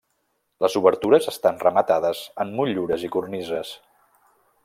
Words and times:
Les 0.63 0.77
obertures 0.79 1.27
estan 1.31 1.59
rematades 1.65 2.23
amb 2.45 2.59
motllures 2.61 3.07
i 3.09 3.13
cornises. 3.17 3.77